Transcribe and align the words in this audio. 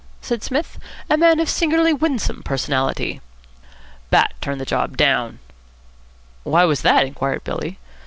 said 0.19 0.41
Psmith. 0.41 0.79
"A 1.11 1.15
man 1.15 1.39
of 1.39 1.47
singularly 1.47 1.93
winsome 1.93 2.41
personality." 2.41 3.21
"Bat 4.09 4.33
turned 4.41 4.59
the 4.59 4.65
job 4.65 4.97
down." 4.97 5.37
"Why 6.41 6.63
was 6.65 6.81
that?" 6.81 7.05
inquired 7.05 7.43
Billy. 7.43 7.77